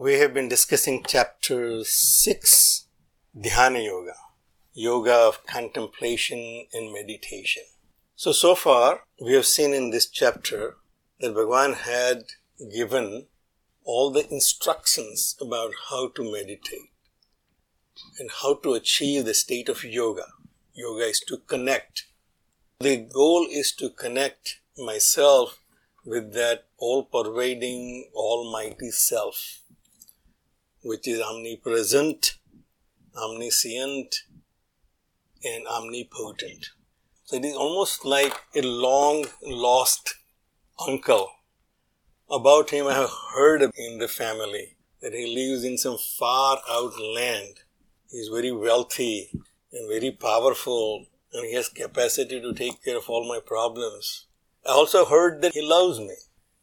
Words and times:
We 0.00 0.14
have 0.14 0.32
been 0.32 0.48
discussing 0.48 1.04
chapter 1.06 1.84
6, 1.84 2.86
Dhyana 3.36 3.84
Yoga, 3.84 4.14
yoga 4.72 5.12
of 5.12 5.46
contemplation 5.46 6.64
and 6.72 6.90
meditation. 6.90 7.64
So, 8.16 8.32
so 8.32 8.54
far, 8.54 9.02
we 9.22 9.34
have 9.34 9.44
seen 9.44 9.74
in 9.74 9.90
this 9.90 10.08
chapter 10.08 10.78
that 11.20 11.34
Bhagavan 11.34 11.74
had 11.74 12.24
given 12.74 13.26
all 13.84 14.10
the 14.10 14.26
instructions 14.32 15.36
about 15.38 15.72
how 15.90 16.08
to 16.14 16.32
meditate 16.32 16.92
and 18.18 18.30
how 18.40 18.54
to 18.62 18.72
achieve 18.72 19.26
the 19.26 19.34
state 19.34 19.68
of 19.68 19.84
yoga. 19.84 20.28
Yoga 20.72 21.04
is 21.04 21.20
to 21.28 21.36
connect. 21.46 22.06
The 22.78 22.96
goal 22.96 23.46
is 23.50 23.70
to 23.72 23.90
connect 23.90 24.60
myself 24.78 25.60
with 26.06 26.32
that 26.32 26.68
all 26.78 27.04
pervading, 27.04 28.08
almighty 28.14 28.92
self, 28.92 29.60
which 30.82 31.06
is 31.06 31.20
omnipresent, 31.20 32.36
omniscient, 33.16 34.22
and 35.44 35.66
omnipotent. 35.66 36.70
So 37.24 37.36
it 37.36 37.44
is 37.44 37.54
almost 37.54 38.04
like 38.04 38.34
a 38.54 38.62
long 38.62 39.26
lost 39.42 40.16
uncle. 40.86 41.28
About 42.30 42.70
him, 42.70 42.86
I 42.86 42.94
have 42.94 43.10
heard 43.34 43.62
in 43.62 43.98
the 43.98 44.08
family 44.08 44.76
that 45.00 45.12
he 45.12 45.34
lives 45.34 45.64
in 45.64 45.78
some 45.78 45.98
far 45.98 46.58
out 46.70 46.92
land. 47.00 47.60
He 48.10 48.18
is 48.18 48.28
very 48.28 48.52
wealthy 48.52 49.30
and 49.72 49.88
very 49.88 50.10
powerful, 50.10 51.06
and 51.32 51.46
he 51.46 51.54
has 51.54 51.68
capacity 51.68 52.40
to 52.40 52.52
take 52.52 52.82
care 52.84 52.98
of 52.98 53.08
all 53.08 53.28
my 53.28 53.40
problems. 53.44 54.26
I 54.66 54.70
also 54.72 55.04
heard 55.04 55.42
that 55.42 55.54
he 55.54 55.62
loves 55.62 55.98
me. 55.98 56.14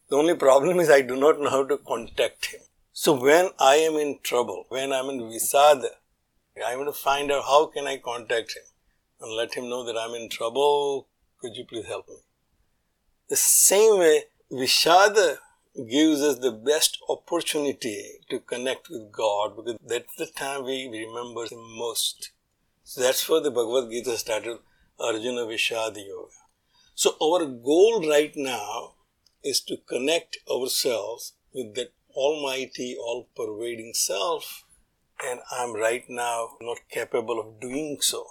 The 0.08 0.16
only 0.16 0.34
problem 0.34 0.80
is 0.80 0.88
I 0.88 1.02
do 1.02 1.16
not 1.16 1.40
know 1.40 1.50
how 1.50 1.64
to 1.64 1.78
contact 1.78 2.46
him. 2.46 2.60
So 3.00 3.12
when 3.12 3.50
I 3.60 3.76
am 3.76 3.94
in 3.94 4.18
trouble, 4.24 4.64
when 4.70 4.92
I'm 4.92 5.08
in 5.08 5.20
Vishada, 5.20 5.90
I 6.66 6.74
want 6.74 6.92
to 6.92 7.00
find 7.00 7.30
out 7.30 7.44
how 7.44 7.66
can 7.66 7.86
I 7.86 7.98
contact 7.98 8.56
him 8.56 8.64
and 9.20 9.36
let 9.36 9.54
him 9.54 9.68
know 9.68 9.84
that 9.84 9.96
I'm 9.96 10.16
in 10.16 10.28
trouble. 10.28 11.06
Could 11.40 11.54
you 11.54 11.64
please 11.64 11.86
help 11.86 12.08
me? 12.08 12.16
The 13.28 13.36
same 13.36 14.00
way, 14.00 14.24
Vishada 14.50 15.36
gives 15.88 16.22
us 16.22 16.40
the 16.40 16.50
best 16.50 16.98
opportunity 17.08 18.18
to 18.30 18.40
connect 18.40 18.90
with 18.90 19.12
God 19.12 19.54
because 19.54 19.78
that's 19.86 20.16
the 20.16 20.26
time 20.26 20.64
we 20.64 20.88
remember 20.88 21.44
Him 21.44 21.78
most. 21.78 22.32
So 22.82 23.00
that's 23.00 23.28
why 23.28 23.38
the 23.38 23.52
Bhagavad 23.52 23.92
Gita 23.92 24.18
started 24.18 24.58
Arjuna 24.98 25.42
Vishada 25.42 26.04
Yoga. 26.04 26.32
So 26.96 27.14
our 27.22 27.46
goal 27.46 28.04
right 28.10 28.32
now 28.34 28.94
is 29.44 29.60
to 29.68 29.76
connect 29.88 30.38
ourselves 30.50 31.34
with 31.54 31.76
that 31.76 31.92
almighty, 32.18 32.96
all 32.98 33.28
pervading 33.36 33.92
self, 33.94 34.64
and 35.24 35.38
I'm 35.52 35.72
right 35.72 36.04
now 36.08 36.56
not 36.60 36.78
capable 36.90 37.38
of 37.40 37.60
doing 37.60 37.98
so. 38.00 38.26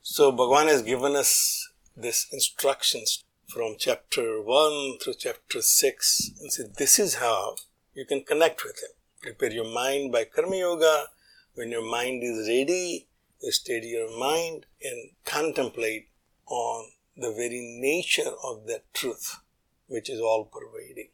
So 0.00 0.32
Bhagavan 0.32 0.68
has 0.68 0.82
given 0.82 1.16
us 1.16 1.68
these 1.94 2.26
instructions 2.32 3.24
from 3.46 3.76
chapter 3.78 4.40
1 4.42 4.98
through 5.02 5.14
chapter 5.18 5.60
6 5.60 6.30
and 6.40 6.52
said 6.52 6.76
this 6.76 6.98
is 6.98 7.16
how 7.16 7.56
you 7.94 8.06
can 8.06 8.24
connect 8.24 8.64
with 8.64 8.78
him. 8.82 8.90
Prepare 9.20 9.52
your 9.52 9.70
mind 9.72 10.12
by 10.12 10.24
Karma 10.24 10.56
Yoga. 10.56 11.06
When 11.54 11.70
your 11.70 11.88
mind 11.90 12.22
is 12.22 12.48
ready, 12.48 13.08
you 13.42 13.52
steady 13.52 13.88
your 13.88 14.18
mind 14.18 14.64
and 14.82 15.10
contemplate 15.24 16.08
on 16.46 16.90
the 17.16 17.32
very 17.32 17.78
nature 17.80 18.32
of 18.44 18.66
that 18.66 18.84
truth, 18.94 19.40
which 19.88 20.08
is 20.08 20.20
all 20.20 20.44
pervading. 20.44 21.10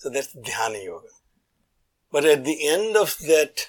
So 0.00 0.08
that's 0.08 0.34
Dhyana 0.34 0.82
Yoga. 0.82 1.08
But 2.10 2.24
at 2.24 2.44
the 2.44 2.66
end 2.66 2.96
of 2.96 3.18
that 3.18 3.68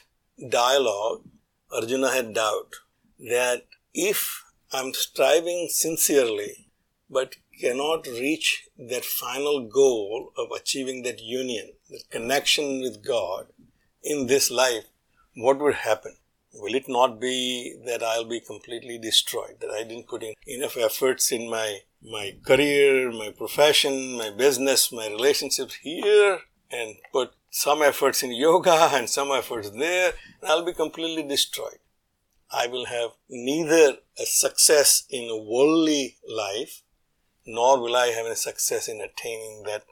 dialogue, 0.50 1.24
Arjuna 1.70 2.12
had 2.12 2.34
doubt 2.34 2.74
that 3.20 3.66
if 3.94 4.42
I'm 4.72 4.94
striving 4.94 5.68
sincerely 5.70 6.70
but 7.10 7.36
cannot 7.60 8.08
reach 8.08 8.70
that 8.78 9.04
final 9.04 9.68
goal 9.68 10.32
of 10.38 10.48
achieving 10.56 11.04
that 11.04 11.22
union, 11.22 11.74
that 11.90 12.10
connection 12.10 12.80
with 12.80 13.06
God 13.06 13.48
in 14.02 14.28
this 14.28 14.50
life, 14.50 14.86
what 15.36 15.60
would 15.60 15.76
happen? 15.76 16.16
Will 16.54 16.76
it 16.76 16.88
not 16.88 17.20
be 17.20 17.76
that 17.86 18.02
I'll 18.02 18.24
be 18.24 18.40
completely 18.40 18.98
destroyed, 18.98 19.58
that 19.60 19.70
I 19.70 19.84
didn't 19.84 20.08
put 20.08 20.24
in 20.24 20.34
enough 20.48 20.78
efforts 20.78 21.30
in 21.34 21.50
my, 21.50 21.80
my 22.04 22.36
career, 22.46 23.12
my 23.12 23.32
profession, 23.32 24.18
my 24.18 24.30
business, 24.32 24.92
my 24.92 25.08
relationships 25.08 25.76
here, 25.76 26.40
and 26.72 26.96
put 27.12 27.32
some 27.50 27.82
efforts 27.82 28.24
in 28.24 28.32
yoga 28.46 28.90
and 28.94 29.10
some 29.10 29.32
efforts 29.32 29.70
there, 29.72 30.14
I'll 30.44 30.66
be 30.66 30.74
completely 30.74 31.24
destroyed. 31.24 31.80
I 32.52 32.68
will 32.68 32.86
have 32.86 33.12
neither 33.30 33.98
a 34.20 34.26
success 34.26 35.04
in 35.10 35.30
a 35.30 35.38
worldly 35.38 36.18
life, 36.28 36.82
nor 37.46 37.80
will 37.82 37.96
I 37.96 38.08
have 38.08 38.26
a 38.26 38.36
success 38.36 38.88
in 38.88 39.00
attaining 39.00 39.64
that 39.66 39.84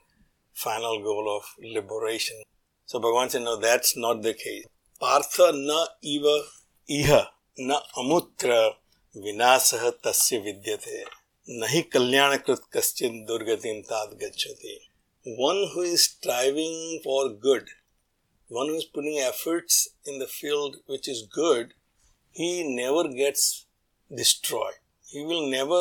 final 0.53 1.01
goal 1.01 1.37
of 1.37 1.43
liberation. 1.63 2.41
So 2.85 2.99
Bhagavan 2.99 3.29
said, 3.29 3.43
no, 3.43 3.57
that's 3.57 3.95
not 3.95 4.23
the 4.23 4.33
case. 4.33 4.65
Partha 4.99 5.51
na 5.53 5.85
eva 6.01 6.41
iha 6.89 7.27
na 7.59 7.79
amutra 7.97 8.71
vinasaha 9.15 9.93
tasya 10.01 10.43
vidyate. 10.43 11.05
न 11.48 11.66
हि 11.70 11.82
कल्याणकृत 11.92 12.62
कश्चिन 12.76 13.24
दुर्गतिम 13.30 13.80
ताद 13.90 14.18
गच्छति 14.22 14.80
one 15.40 15.60
who 15.72 15.82
is 15.90 16.02
striving 16.06 16.74
for 17.04 17.20
good 17.44 17.70
one 18.56 18.72
who 18.72 18.80
is 18.80 18.88
putting 18.96 19.14
efforts 19.26 19.78
in 20.12 20.18
the 20.22 20.28
field 20.32 20.76
which 20.94 21.08
is 21.12 21.22
good 21.36 21.72
he 22.40 22.50
never 22.80 23.04
gets 23.20 23.46
destroyed 24.22 24.76
he 25.14 25.24
will 25.30 25.46
never 25.54 25.80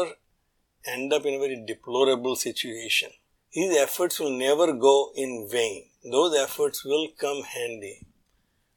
end 0.96 1.18
up 1.18 1.28
in 1.32 1.40
a 1.40 1.44
very 1.44 1.60
deplorable 1.74 2.40
situation 2.46 3.20
his 3.60 3.76
efforts 3.84 4.24
will 4.24 4.40
never 4.46 4.72
go 4.88 4.96
in 5.26 5.36
vain 5.58 5.84
those 6.18 6.42
efforts 6.46 6.86
will 6.92 7.08
come 7.26 7.44
handy 7.58 7.96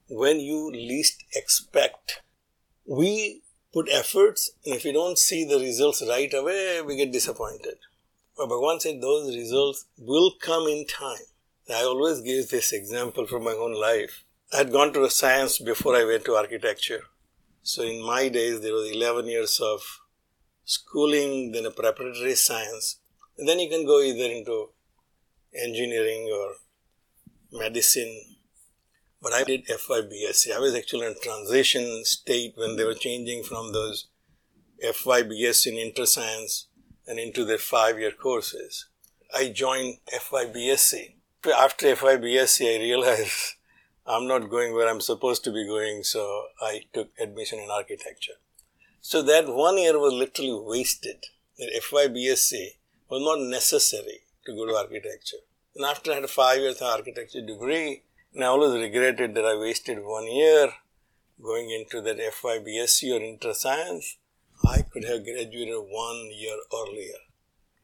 when 0.09 0.39
you 0.41 0.71
least 0.71 1.25
expect. 1.35 2.23
We 2.85 3.43
put 3.74 3.90
efforts, 3.90 4.52
and 4.66 4.76
if 4.76 4.84
we 4.84 4.92
don't 4.92 5.18
see 5.18 5.46
the 5.46 5.60
results 5.60 6.04
right 6.08 6.34
away, 6.34 6.82
we 6.82 6.96
get 6.96 7.12
disappointed. 7.12 7.78
But 8.38 8.50
Bhagavan 8.50 8.82
said 8.82 9.02
those 9.02 9.36
results 9.36 9.86
will 9.98 10.32
come 10.42 10.68
in 10.68 10.86
time. 10.88 11.26
I 11.70 11.84
always 11.84 12.22
give 12.22 12.50
this 12.50 12.74
example 12.74 13.26
from 13.28 13.44
my 13.44 13.52
own 13.52 13.74
life. 13.74 14.24
I 14.54 14.58
had 14.58 14.72
gone 14.72 14.92
to 14.94 15.10
science 15.10 15.60
before 15.60 15.96
I 15.96 16.04
went 16.04 16.26
to 16.26 16.36
architecture. 16.36 17.04
So 17.64 17.84
in 17.84 18.06
my 18.06 18.28
days, 18.28 18.62
there 18.62 18.74
was 18.74 18.92
11 18.92 19.28
years 19.28 19.60
of 19.62 19.82
schooling, 20.66 21.52
then 21.52 21.66
a 21.66 21.72
preparatory 21.72 22.36
science. 22.36 22.98
And 23.38 23.48
then 23.48 23.60
you 23.60 23.70
can 23.70 23.86
go 23.86 24.02
either 24.02 24.26
into 24.26 24.70
engineering 25.54 26.30
or 26.34 27.60
medicine 27.60 28.22
but 29.22 29.34
I 29.34 29.44
did 29.44 29.68
FYBSc. 29.68 30.52
I 30.52 30.60
was 30.60 30.74
actually 30.74 31.06
in 31.06 31.16
transition 31.22 32.04
state 32.06 32.54
when 32.56 32.76
they 32.76 32.84
were 32.84 32.96
changing 32.96 33.44
from 33.44 33.72
those 33.72 34.08
FYBSc 34.84 35.68
in 35.68 35.76
interscience 35.76 36.66
and 37.08 37.20
into 37.20 37.46
their 37.46 37.60
five-year 37.60 38.12
courses. 38.12 38.88
I 39.34 39.50
joined 39.50 39.98
FYBSc. 40.12 41.14
After 41.56 41.96
FYBSc, 41.96 42.76
I 42.76 42.80
realized 42.82 43.56
I'm 44.08 44.28
not 44.28 44.50
going 44.50 44.74
where 44.74 44.90
I'm 44.90 45.02
supposed 45.02 45.44
to 45.44 45.52
be 45.52 45.66
going, 45.66 46.04
so 46.04 46.46
I 46.60 46.82
took 46.92 47.10
admission 47.20 47.60
in 47.60 47.70
architecture. 47.70 48.40
So 49.02 49.22
that 49.24 49.48
one 49.48 49.78
year 49.78 50.00
was 50.00 50.14
literally 50.14 50.60
wasted. 50.64 51.26
That 51.58 51.82
FYBSc 51.84 52.54
was 53.10 53.22
not 53.22 53.40
necessary 53.40 54.22
to 54.46 54.54
go 54.54 54.66
to 54.66 54.76
architecture. 54.76 55.38
And 55.76 55.86
after 55.86 56.12
I 56.12 56.16
had 56.16 56.24
a 56.24 56.28
five 56.28 56.60
years 56.60 56.82
architecture 56.82 57.42
degree, 57.42 58.04
and 58.34 58.44
I 58.44 58.48
always 58.48 58.82
regretted 58.82 59.36
that 59.36 59.46
I 59.46 59.58
wasted 59.58 60.04
one 60.04 60.32
year 60.32 60.74
going 61.42 61.70
into 61.70 62.02
that 62.02 62.18
FYBSc 62.18 63.12
or 63.14 63.24
inter-science. 63.24 64.18
I 64.64 64.84
could 64.84 65.06
have 65.06 65.24
graduated 65.24 65.76
one 65.76 66.30
year 66.34 66.58
earlier. 66.74 67.18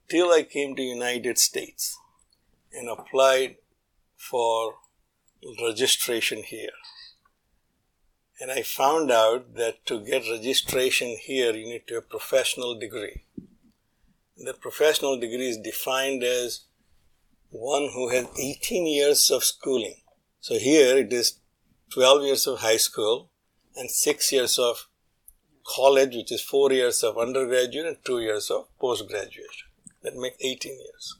Till 0.09 0.31
I 0.31 0.43
came 0.43 0.75
to 0.75 0.81
United 0.81 1.37
States 1.37 1.97
and 2.71 2.87
applied 2.87 3.55
for 4.15 4.75
registration 5.61 6.43
here. 6.43 6.69
And 8.39 8.51
I 8.51 8.61
found 8.61 9.11
out 9.11 9.55
that 9.55 9.85
to 9.87 9.99
get 9.99 10.29
registration 10.29 11.17
here, 11.19 11.53
you 11.53 11.65
need 11.65 11.87
to 11.87 11.95
have 11.95 12.03
a 12.03 12.07
professional 12.07 12.79
degree. 12.79 13.23
The 14.37 14.53
professional 14.53 15.19
degree 15.19 15.49
is 15.49 15.57
defined 15.57 16.23
as 16.23 16.61
one 17.49 17.89
who 17.93 18.09
has 18.09 18.27
18 18.37 18.85
years 18.85 19.31
of 19.31 19.43
schooling. 19.43 19.95
So 20.47 20.57
here 20.57 20.97
it 20.97 21.11
is 21.11 21.39
12 21.93 22.23
years 22.23 22.47
of 22.47 22.59
high 22.59 22.77
school 22.77 23.29
and 23.75 23.91
6 23.91 24.31
years 24.31 24.57
of 24.57 24.87
college, 25.75 26.15
which 26.15 26.31
is 26.31 26.41
4 26.41 26.71
years 26.71 27.03
of 27.03 27.17
undergraduate 27.17 27.85
and 27.85 27.97
2 28.05 28.21
years 28.21 28.49
of 28.49 28.69
postgraduate. 28.79 29.65
That 30.03 30.15
makes 30.15 30.37
18 30.39 30.71
years. 30.71 31.17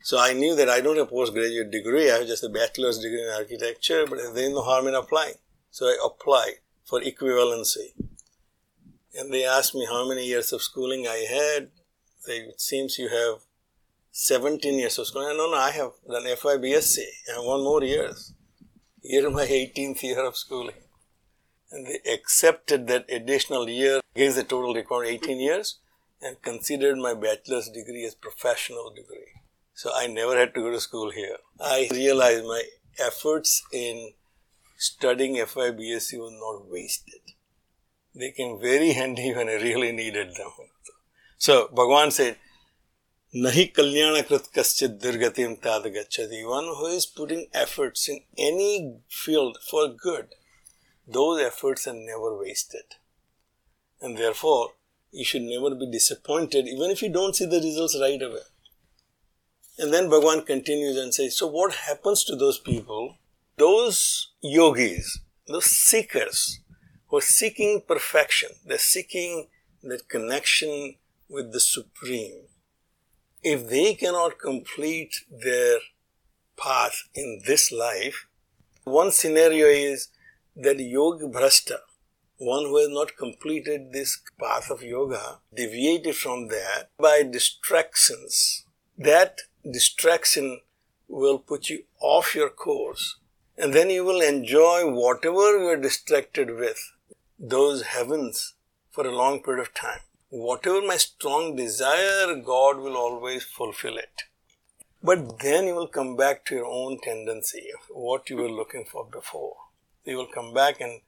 So 0.00 0.18
I 0.18 0.32
knew 0.32 0.56
that 0.56 0.70
I 0.70 0.80
don't 0.80 0.96
have 0.96 1.08
a 1.08 1.10
postgraduate 1.10 1.70
degree, 1.70 2.10
I 2.10 2.20
have 2.20 2.26
just 2.26 2.42
a 2.42 2.48
bachelor's 2.48 3.00
degree 3.00 3.22
in 3.22 3.28
architecture, 3.28 4.06
but 4.06 4.16
there's 4.34 4.54
no 4.54 4.62
harm 4.62 4.88
in 4.88 4.94
applying. 4.94 5.34
So 5.70 5.88
I 5.88 5.98
applied 6.02 6.60
for 6.86 7.02
equivalency. 7.02 7.88
And 9.14 9.30
they 9.30 9.44
asked 9.44 9.74
me 9.74 9.84
how 9.84 10.08
many 10.08 10.26
years 10.26 10.54
of 10.54 10.62
schooling 10.62 11.06
I 11.06 11.26
had. 11.38 11.70
They, 12.26 12.38
it 12.54 12.62
seems 12.62 12.96
you 12.96 13.10
have 13.10 13.42
17 14.12 14.78
years 14.78 14.98
of 14.98 15.06
schooling. 15.06 15.36
No, 15.38 15.50
no, 15.50 15.56
I 15.56 15.70
have 15.70 15.92
done 16.08 16.24
FYBSc. 16.24 16.98
I 16.98 17.36
have 17.36 17.44
one 17.44 17.64
more 17.64 17.82
years. 17.82 18.34
Here 19.00 19.28
my 19.30 19.46
18th 19.46 20.02
year 20.02 20.24
of 20.24 20.36
schooling. 20.36 20.76
And 21.70 21.86
they 21.86 21.98
accepted 22.12 22.86
that 22.88 23.10
additional 23.10 23.68
year 23.68 24.00
against 24.14 24.36
the 24.36 24.44
total 24.44 24.74
required 24.74 25.06
18 25.06 25.40
years 25.40 25.78
and 26.20 26.40
considered 26.42 26.98
my 26.98 27.14
bachelor's 27.14 27.70
degree 27.70 28.04
as 28.04 28.14
professional 28.14 28.90
degree. 28.90 29.32
So 29.72 29.90
I 29.94 30.06
never 30.06 30.38
had 30.38 30.54
to 30.54 30.60
go 30.60 30.70
to 30.70 30.80
school 30.80 31.10
here. 31.10 31.38
I 31.58 31.88
realized 31.90 32.44
my 32.44 32.62
efforts 32.98 33.62
in 33.72 34.12
studying 34.76 35.36
FYBSc 35.36 36.18
was 36.18 36.32
not 36.32 36.70
wasted. 36.70 37.20
They 38.14 38.30
came 38.30 38.60
very 38.60 38.92
handy 38.92 39.32
when 39.32 39.48
I 39.48 39.54
really 39.54 39.90
needed 39.90 40.34
them. 40.36 40.50
So 41.38 41.68
Bhagwan 41.68 42.10
said, 42.10 42.36
Nahi 43.34 43.72
kalyanakrit 43.72 44.52
kaschit 44.52 45.00
dirgatim 45.00 45.58
tad. 45.58 45.84
One 46.44 46.64
who 46.64 46.86
is 46.88 47.06
putting 47.06 47.46
efforts 47.54 48.06
in 48.06 48.20
any 48.36 48.98
field 49.08 49.56
for 49.70 49.88
good, 49.88 50.34
those 51.08 51.40
efforts 51.40 51.86
are 51.86 51.94
never 51.94 52.36
wasted. 52.36 52.84
And 54.02 54.18
therefore, 54.18 54.72
you 55.12 55.24
should 55.24 55.40
never 55.40 55.74
be 55.74 55.90
disappointed 55.90 56.68
even 56.68 56.90
if 56.90 57.00
you 57.00 57.08
don't 57.08 57.34
see 57.34 57.46
the 57.46 57.58
results 57.58 57.98
right 57.98 58.20
away. 58.20 58.44
And 59.78 59.94
then 59.94 60.10
Bhagwan 60.10 60.44
continues 60.44 60.98
and 60.98 61.14
says, 61.14 61.38
So 61.38 61.46
what 61.46 61.72
happens 61.72 62.24
to 62.24 62.36
those 62.36 62.58
people? 62.58 63.16
Those 63.56 64.32
yogis, 64.42 65.20
those 65.48 65.64
seekers 65.64 66.60
who 67.06 67.16
are 67.16 67.22
seeking 67.22 67.80
perfection, 67.88 68.50
they're 68.66 68.76
seeking 68.76 69.48
that 69.84 70.06
connection 70.10 70.96
with 71.30 71.54
the 71.54 71.60
Supreme. 71.60 72.42
If 73.42 73.68
they 73.68 73.94
cannot 73.94 74.38
complete 74.38 75.24
their 75.28 75.78
path 76.56 77.08
in 77.12 77.40
this 77.44 77.72
life, 77.72 78.26
one 78.84 79.10
scenario 79.10 79.66
is 79.66 80.08
that 80.54 80.78
yoga 80.78 81.26
bhrasta, 81.26 81.78
one 82.36 82.66
who 82.66 82.76
has 82.78 82.88
not 82.88 83.16
completed 83.16 83.92
this 83.92 84.20
path 84.38 84.70
of 84.70 84.84
yoga, 84.84 85.40
deviated 85.52 86.14
from 86.14 86.48
that 86.48 86.90
by 86.98 87.24
distractions. 87.24 88.64
That 88.96 89.40
distraction 89.68 90.60
will 91.08 91.40
put 91.40 91.68
you 91.68 91.82
off 92.00 92.36
your 92.36 92.50
course. 92.50 93.16
And 93.58 93.74
then 93.74 93.90
you 93.90 94.04
will 94.04 94.20
enjoy 94.20 94.88
whatever 94.88 95.58
you 95.58 95.66
are 95.66 95.76
distracted 95.76 96.48
with, 96.54 96.78
those 97.40 97.82
heavens, 97.82 98.54
for 98.92 99.04
a 99.04 99.14
long 99.14 99.42
period 99.42 99.62
of 99.62 99.74
time. 99.74 100.00
Whatever 100.34 100.80
my 100.80 100.96
strong 100.96 101.56
desire, 101.56 102.34
God 102.36 102.78
will 102.78 102.96
always 102.96 103.42
fulfill 103.42 103.98
it. 103.98 104.22
But 105.02 105.40
then 105.40 105.66
you 105.66 105.74
will 105.74 105.88
come 105.88 106.16
back 106.16 106.46
to 106.46 106.54
your 106.54 106.64
own 106.64 106.98
tendency 107.02 107.66
of 107.76 107.94
what 107.94 108.30
you 108.30 108.38
were 108.38 108.48
looking 108.48 108.86
for 108.90 109.04
before. 109.04 109.56
You 110.06 110.16
will 110.16 110.28
come 110.34 110.54
back 110.54 110.80
and 110.80 111.02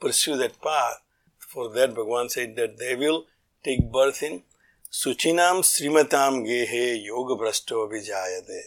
pursue 0.00 0.38
that 0.38 0.62
path. 0.62 1.02
For 1.36 1.68
that, 1.74 1.92
Bhagavan 1.94 2.30
said 2.30 2.56
that 2.56 2.78
they 2.78 2.96
will 2.96 3.26
take 3.62 3.92
birth 3.92 4.22
in 4.22 4.42
Suchinam 4.90 5.60
Srimatam 5.60 6.46
Gehe 6.46 7.04
Yoga 7.04 7.34
Brasto 7.34 7.86
Vijayade. 7.92 8.62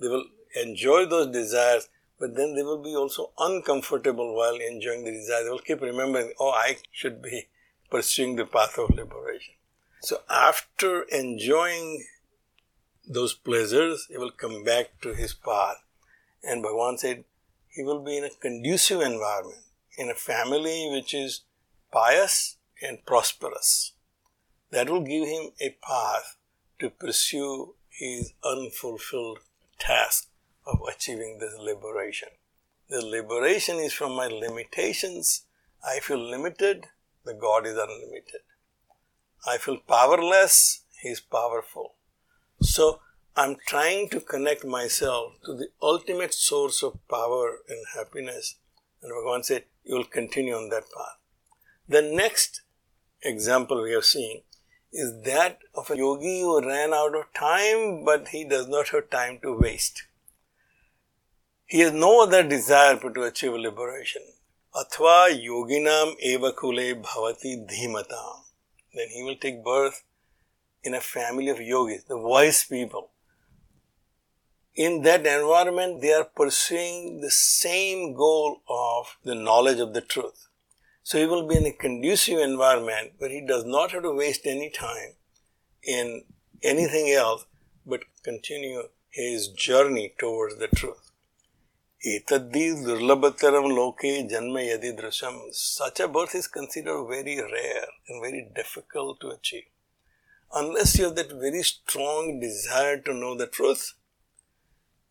They 0.00 0.08
will 0.08 0.26
enjoy 0.62 1.06
those 1.06 1.32
desires, 1.32 1.88
but 2.20 2.36
then 2.36 2.54
they 2.54 2.62
will 2.62 2.82
be 2.82 2.94
also 2.94 3.30
uncomfortable 3.38 4.36
while 4.36 4.56
enjoying 4.56 5.06
the 5.06 5.12
desire. 5.12 5.44
They 5.44 5.50
will 5.50 5.60
keep 5.60 5.80
remembering, 5.80 6.34
oh, 6.38 6.50
I 6.50 6.76
should 6.92 7.22
be 7.22 7.48
pursuing 7.92 8.36
the 8.36 8.46
path 8.46 8.78
of 8.78 8.90
liberation. 8.90 9.54
So 10.00 10.22
after 10.30 11.02
enjoying 11.02 12.06
those 13.06 13.34
pleasures, 13.34 14.06
he 14.10 14.16
will 14.16 14.30
come 14.30 14.64
back 14.64 14.86
to 15.02 15.12
his 15.12 15.34
path. 15.34 15.76
And 16.42 16.64
Bhagavan 16.64 16.98
said, 16.98 17.24
he 17.68 17.82
will 17.82 18.02
be 18.02 18.16
in 18.16 18.24
a 18.24 18.30
conducive 18.30 19.02
environment, 19.02 19.64
in 19.98 20.08
a 20.08 20.14
family 20.14 20.88
which 20.90 21.12
is 21.12 21.42
pious 21.92 22.56
and 22.82 23.04
prosperous 23.04 23.92
that 24.70 24.88
will 24.88 25.02
give 25.02 25.28
him 25.28 25.50
a 25.60 25.76
path 25.86 26.36
to 26.78 26.88
pursue 26.88 27.74
his 27.90 28.32
unfulfilled 28.42 29.40
task 29.78 30.28
of 30.66 30.80
achieving 30.88 31.38
this 31.38 31.54
liberation. 31.58 32.30
The 32.88 33.04
liberation 33.04 33.76
is 33.76 33.92
from 33.92 34.12
my 34.12 34.28
limitations. 34.28 35.42
I 35.86 36.00
feel 36.00 36.18
limited, 36.18 36.86
the 37.24 37.34
God 37.34 37.66
is 37.66 37.76
unlimited. 37.76 38.42
I 39.46 39.58
feel 39.58 39.78
powerless, 39.78 40.84
He 41.00 41.08
is 41.08 41.20
powerful. 41.20 41.94
So 42.60 43.00
I'm 43.34 43.56
trying 43.66 44.08
to 44.10 44.20
connect 44.20 44.64
myself 44.64 45.34
to 45.44 45.54
the 45.54 45.68
ultimate 45.80 46.34
source 46.34 46.82
of 46.82 46.98
power 47.08 47.58
and 47.68 47.84
happiness. 47.94 48.56
And 49.02 49.10
Bhagavan 49.12 49.44
said, 49.44 49.64
You 49.84 49.96
will 49.96 50.04
continue 50.04 50.54
on 50.54 50.68
that 50.68 50.84
path. 50.94 51.18
The 51.88 52.02
next 52.02 52.62
example 53.22 53.82
we 53.82 53.92
have 53.92 54.04
seen 54.04 54.42
is 54.92 55.22
that 55.24 55.58
of 55.74 55.90
a 55.90 55.96
yogi 55.96 56.40
who 56.40 56.60
ran 56.66 56.92
out 56.92 57.16
of 57.16 57.32
time, 57.34 58.04
but 58.04 58.28
he 58.28 58.44
does 58.44 58.68
not 58.68 58.88
have 58.88 59.08
time 59.08 59.38
to 59.42 59.58
waste. 59.58 60.04
He 61.64 61.80
has 61.80 61.92
no 61.92 62.22
other 62.22 62.42
desire 62.42 62.98
but 63.02 63.14
to 63.14 63.22
achieve 63.22 63.54
liberation. 63.54 64.22
Athva 64.74 65.28
yoginam 65.28 66.14
eva 66.18 66.52
kule 66.52 66.94
bhavati 66.94 67.66
dhimatam. 67.68 68.44
Then 68.94 69.08
he 69.08 69.22
will 69.22 69.36
take 69.36 69.62
birth 69.62 70.02
in 70.82 70.94
a 70.94 71.00
family 71.00 71.50
of 71.50 71.60
yogis, 71.60 72.04
the 72.04 72.16
wise 72.16 72.64
people. 72.64 73.10
In 74.74 75.02
that 75.02 75.26
environment, 75.26 76.00
they 76.00 76.14
are 76.14 76.24
pursuing 76.24 77.20
the 77.20 77.30
same 77.30 78.14
goal 78.14 78.62
of 78.66 79.18
the 79.24 79.34
knowledge 79.34 79.78
of 79.78 79.92
the 79.92 80.00
truth. 80.00 80.48
So 81.02 81.18
he 81.18 81.26
will 81.26 81.46
be 81.46 81.56
in 81.56 81.66
a 81.66 81.72
conducive 81.72 82.38
environment 82.38 83.12
where 83.18 83.28
he 83.28 83.44
does 83.46 83.66
not 83.66 83.92
have 83.92 84.04
to 84.04 84.12
waste 84.12 84.46
any 84.46 84.70
time 84.70 85.16
in 85.82 86.24
anything 86.62 87.10
else 87.10 87.44
but 87.84 88.04
continue 88.22 88.84
his 89.10 89.48
journey 89.48 90.14
towards 90.18 90.56
the 90.56 90.68
truth. 90.68 91.11
Etaddi 92.04 92.84
durlabhataram 92.84 93.76
loke 93.76 94.28
janma 94.28 94.60
yadi 94.60 94.90
drasham. 94.98 95.36
Such 95.52 96.00
a 96.00 96.08
birth 96.08 96.34
is 96.34 96.48
considered 96.48 97.06
very 97.06 97.36
rare 97.40 97.86
and 98.08 98.20
very 98.20 98.48
difficult 98.56 99.20
to 99.20 99.28
achieve. 99.28 99.66
Unless 100.52 100.98
you 100.98 101.04
have 101.04 101.14
that 101.14 101.30
very 101.30 101.62
strong 101.62 102.40
desire 102.40 102.98
to 102.98 103.14
know 103.14 103.36
the 103.36 103.46
truth, 103.46 103.92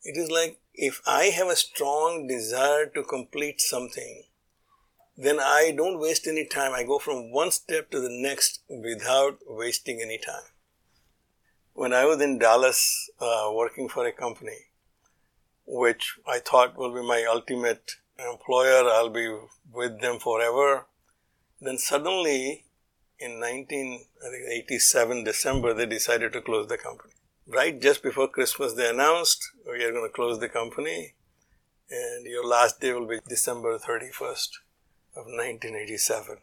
it 0.03 0.17
is 0.17 0.29
like 0.29 0.59
if 0.73 1.01
I 1.07 1.25
have 1.27 1.47
a 1.47 1.55
strong 1.55 2.27
desire 2.27 2.87
to 2.87 3.03
complete 3.03 3.61
something, 3.61 4.23
then 5.15 5.39
I 5.39 5.73
don't 5.73 5.97
waste 5.97 6.27
any 6.27 6.45
time. 6.45 6.73
I 6.73 6.83
go 6.83 6.99
from 6.99 7.31
one 7.31 7.51
step 7.51 7.89
to 7.91 8.01
the 8.01 8.11
next 8.11 8.63
without 8.67 9.39
wasting 9.47 10.01
any 10.01 10.17
time. 10.17 10.51
When 11.71 11.93
I 11.93 12.03
was 12.03 12.19
in 12.19 12.37
Dallas 12.37 13.09
uh, 13.21 13.49
working 13.53 13.87
for 13.87 14.05
a 14.05 14.11
company, 14.11 14.57
which 15.73 16.19
I 16.27 16.39
thought 16.39 16.77
will 16.77 16.93
be 16.93 17.01
my 17.01 17.23
ultimate 17.23 17.93
employer, 18.19 18.83
I'll 18.89 19.09
be 19.09 19.33
with 19.71 20.01
them 20.01 20.19
forever. 20.19 20.85
Then 21.61 21.77
suddenly, 21.77 22.65
in 23.17 23.39
1987 23.39 25.23
December, 25.23 25.73
they 25.73 25.85
decided 25.85 26.33
to 26.33 26.41
close 26.41 26.67
the 26.67 26.77
company. 26.77 27.13
Right 27.47 27.81
just 27.81 28.03
before 28.03 28.27
Christmas, 28.27 28.73
they 28.73 28.89
announced 28.89 29.51
we 29.65 29.83
are 29.83 29.91
going 29.91 30.07
to 30.07 30.13
close 30.13 30.39
the 30.39 30.49
company, 30.49 31.13
and 31.89 32.25
your 32.25 32.45
last 32.45 32.81
day 32.81 32.91
will 32.93 33.07
be 33.07 33.19
December 33.27 33.77
31st 33.79 34.49
of 35.15 35.25
1987. 35.25 36.37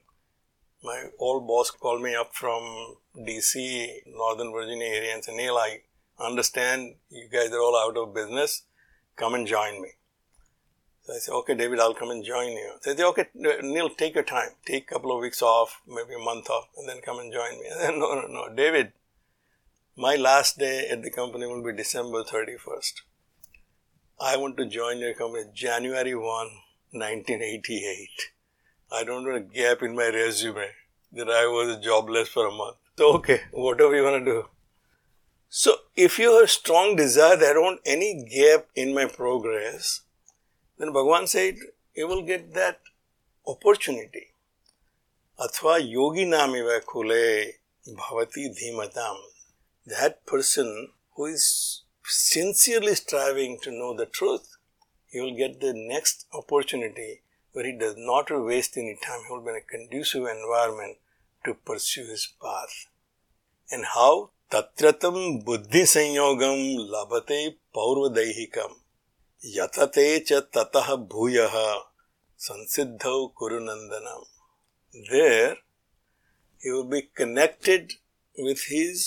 My 0.82 1.04
old 1.18 1.46
boss 1.46 1.70
called 1.70 2.00
me 2.00 2.14
up 2.14 2.34
from 2.34 2.96
DC, 3.14 4.06
Northern 4.06 4.52
Virginia 4.52 4.86
area, 4.86 5.14
and 5.14 5.22
said, 5.22 5.34
Neil, 5.34 5.56
I 5.56 5.80
understand 6.18 6.94
you 7.10 7.28
guys 7.30 7.50
are 7.50 7.60
all 7.60 7.76
out 7.76 7.96
of 7.98 8.14
business. 8.14 8.62
Come 9.18 9.34
and 9.34 9.46
join 9.46 9.82
me. 9.82 9.90
So 11.02 11.14
I 11.14 11.18
said, 11.18 11.32
okay, 11.32 11.54
David, 11.54 11.80
I'll 11.80 11.94
come 11.94 12.10
and 12.10 12.24
join 12.24 12.52
you. 12.52 12.72
So 12.80 12.90
they 12.90 12.96
said, 12.96 13.06
okay, 13.06 13.26
Neil, 13.34 13.88
take 13.88 14.14
your 14.14 14.24
time. 14.24 14.50
Take 14.66 14.90
a 14.90 14.94
couple 14.94 15.10
of 15.10 15.20
weeks 15.20 15.40
off, 15.40 15.80
maybe 15.86 16.14
a 16.14 16.22
month 16.22 16.50
off, 16.50 16.68
and 16.76 16.88
then 16.88 17.00
come 17.00 17.18
and 17.18 17.32
join 17.32 17.58
me. 17.58 17.66
I 17.74 17.86
said, 17.86 17.94
no, 17.94 18.14
no, 18.14 18.26
no. 18.26 18.54
David, 18.54 18.92
my 19.96 20.16
last 20.16 20.58
day 20.58 20.86
at 20.88 21.02
the 21.02 21.10
company 21.10 21.46
will 21.46 21.64
be 21.64 21.72
December 21.72 22.22
31st. 22.24 23.00
I 24.20 24.36
want 24.36 24.56
to 24.58 24.66
join 24.66 24.98
your 24.98 25.14
company 25.14 25.44
January 25.54 26.14
1, 26.14 26.24
1988. 26.24 28.08
I 28.92 29.04
don't 29.04 29.24
want 29.24 29.36
a 29.36 29.40
gap 29.40 29.82
in 29.82 29.96
my 29.96 30.08
resume 30.08 30.68
that 31.12 31.30
I 31.30 31.46
was 31.46 31.82
jobless 31.82 32.28
for 32.28 32.46
a 32.46 32.52
month. 32.52 32.76
So, 32.98 33.14
okay, 33.14 33.40
whatever 33.52 33.96
you 33.96 34.04
want 34.04 34.24
to 34.24 34.30
do. 34.30 34.48
So, 35.50 35.76
if 35.96 36.18
you 36.18 36.38
have 36.38 36.50
strong 36.50 36.96
desire 36.96 37.36
that 37.36 37.50
I 37.50 37.52
don't 37.54 37.80
any 37.86 38.22
gap 38.22 38.66
in 38.74 38.94
my 38.94 39.06
progress, 39.06 40.02
then 40.76 40.92
Bhagavan 40.92 41.26
said, 41.26 41.56
you 41.94 42.06
will 42.06 42.22
get 42.22 42.52
that 42.52 42.80
opportunity. 43.46 44.26
Athva 45.40 45.80
yogi 45.80 46.26
namiva 46.26 46.84
kule 46.84 47.52
bhavati 47.88 48.54
dhimatam. 48.58 49.16
That 49.86 50.26
person 50.26 50.90
who 51.16 51.26
is 51.26 51.82
sincerely 52.04 52.94
striving 52.94 53.58
to 53.62 53.70
know 53.70 53.96
the 53.96 54.06
truth, 54.06 54.56
he 55.06 55.20
will 55.20 55.34
get 55.34 55.60
the 55.60 55.72
next 55.72 56.26
opportunity 56.34 57.22
where 57.52 57.64
he 57.64 57.72
does 57.72 57.94
not 57.96 58.30
waste 58.30 58.76
any 58.76 58.98
time. 59.02 59.20
He 59.26 59.32
will 59.32 59.40
be 59.40 59.50
in 59.50 59.56
a 59.56 59.60
conducive 59.60 60.26
environment 60.26 60.98
to 61.44 61.54
pursue 61.54 62.04
his 62.04 62.28
path. 62.40 62.86
And 63.70 63.86
how? 63.94 64.30
तत्रतम 64.52 65.16
बुद्धि 65.44 65.84
संयोगम 65.86 66.60
लभते 66.92 67.38
पौर्वदैहिकम। 67.74 68.74
यतते 69.42 70.04
च 70.18 70.32
ततः 70.54 70.86
भूय। 71.10 71.36
संसिद्धौ 72.40 73.26
कुरुनंदनम 73.38 74.22
there 75.10 75.56
you 76.62 76.82
be 76.82 77.00
connected 77.16 77.92
with 78.36 78.64
his 78.70 79.02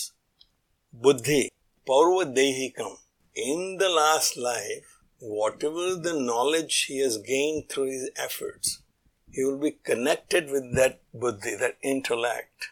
buddhi, 0.94 1.42
पौर्वदैहिकम। 1.88 2.96
In 3.36 3.76
the 3.78 3.90
last 3.92 4.38
life 4.38 4.94
whatever 5.64 5.96
the 6.02 6.14
knowledge 6.18 6.86
he 6.90 6.98
has 6.98 7.18
gain 7.30 7.62
through 7.72 7.86
his 7.86 8.12
efforts 8.20 8.78
he 9.30 9.44
will 9.44 9.56
be 9.56 9.70
connected 9.86 10.52
with 10.52 10.72
that 10.76 11.02
buddhi 11.16 11.56
that 11.56 11.80
intellect 11.86 12.70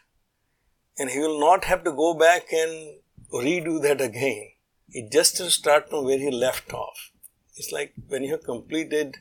And 1.00 1.08
he 1.08 1.18
will 1.18 1.40
not 1.40 1.64
have 1.64 1.82
to 1.84 1.92
go 1.92 2.12
back 2.12 2.52
and 2.52 2.98
redo 3.32 3.80
that 3.80 4.02
again. 4.02 4.48
He 4.86 5.08
just 5.10 5.38
to 5.38 5.50
start 5.50 5.88
from 5.88 6.04
where 6.04 6.18
he 6.18 6.30
left 6.30 6.74
off. 6.74 7.10
It's 7.56 7.72
like 7.72 7.94
when 8.08 8.22
you 8.22 8.32
have 8.32 8.44
completed 8.44 9.16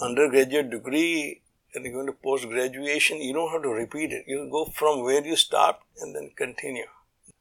undergraduate 0.00 0.70
degree 0.70 1.42
and 1.74 1.84
you're 1.84 1.92
going 1.92 2.06
to 2.06 2.14
post 2.14 2.48
graduation, 2.48 3.20
you 3.20 3.34
don't 3.34 3.52
have 3.52 3.64
to 3.64 3.68
repeat 3.68 4.12
it. 4.12 4.24
You 4.26 4.48
go 4.50 4.64
from 4.64 5.02
where 5.02 5.22
you 5.22 5.36
stopped 5.36 5.84
and 6.00 6.16
then 6.16 6.30
continue. 6.36 6.86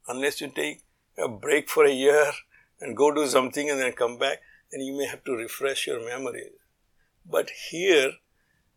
Unless 0.10 0.42
you 0.42 0.50
take 0.50 0.82
a 1.18 1.30
break 1.30 1.70
for 1.70 1.86
a 1.86 1.94
year 1.94 2.34
and 2.82 2.98
go 2.98 3.14
do 3.16 3.26
something 3.28 3.70
and 3.70 3.80
then 3.80 3.94
come 3.94 4.18
back, 4.18 4.40
then 4.74 4.82
you 4.82 4.98
may 4.98 5.06
have 5.06 5.24
to 5.24 5.38
refresh 5.38 5.88
your 5.88 6.06
memory. 6.06 6.50
But 7.26 7.50
here, 7.70 8.12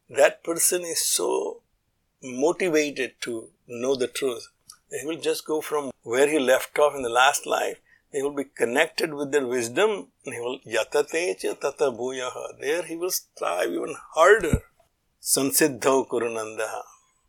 that 0.08 0.44
person 0.44 0.82
is 0.82 1.04
so 1.04 1.62
motivated 2.22 3.14
to 3.22 3.48
know 3.66 3.96
the 3.96 4.06
truth. 4.06 4.46
He 4.90 5.06
will 5.06 5.20
just 5.20 5.46
go 5.46 5.60
from 5.60 5.90
where 6.02 6.28
he 6.28 6.38
left 6.38 6.78
off 6.78 6.94
in 6.94 7.02
the 7.02 7.08
last 7.08 7.46
life 7.46 7.80
he 8.16 8.22
will 8.22 8.34
be 8.34 8.44
connected 8.44 9.12
with 9.12 9.32
their 9.32 9.46
wisdom 9.46 10.08
he 10.24 10.40
will 10.40 10.58
yatate 10.74 11.40
tata 11.60 11.88
bhuyaha. 11.98 12.60
There 12.60 12.82
he 12.82 12.96
will 12.96 13.10
strive 13.10 13.70
even 13.70 13.94
harder. 14.14 14.62
Sansiddhau 15.20 16.08
kurunandaha 16.08 16.82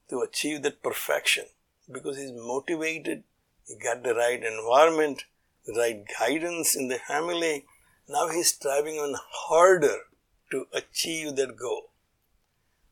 to 0.09 0.21
achieve 0.21 0.61
that 0.63 0.81
perfection 0.81 1.45
because 1.91 2.17
he's 2.17 2.31
motivated, 2.31 3.23
he 3.65 3.75
got 3.77 4.03
the 4.03 4.13
right 4.15 4.41
environment, 4.43 5.25
the 5.65 5.73
right 5.73 6.03
guidance 6.19 6.75
in 6.75 6.87
the 6.87 6.99
family. 6.99 7.65
Now 8.07 8.29
he's 8.29 8.53
striving 8.53 8.95
even 8.95 9.15
harder 9.47 9.97
to 10.51 10.67
achieve 10.73 11.35
that 11.35 11.57
goal. 11.57 11.89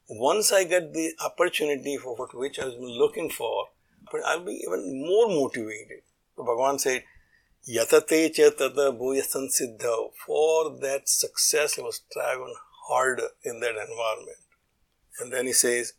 Once 0.09 0.51
I 0.51 0.65
get 0.65 0.93
the 0.93 1.13
opportunity 1.23 1.97
for 1.97 2.15
what 2.15 2.35
which 2.35 2.59
I 2.59 2.65
was 2.65 2.75
looking 2.77 3.29
for, 3.29 3.69
I'll 4.25 4.45
be 4.45 4.61
even 4.65 5.05
more 5.05 5.27
motivated. 5.27 6.01
So 6.35 6.43
Bhagavan 6.43 6.79
said, 6.79 7.03
Yatate 7.67 8.33
cha 8.33 8.49
tata 8.51 8.91
bhuya 8.91 9.23
For 10.25 10.77
that 10.81 11.09
success, 11.09 11.73
he 11.75 11.81
was 11.81 12.01
striving 12.09 12.53
harder 12.87 13.29
in 13.43 13.59
that 13.59 13.75
environment. 13.75 14.37
And 15.19 15.31
then 15.33 15.47
he 15.47 15.53
says, 15.53 15.93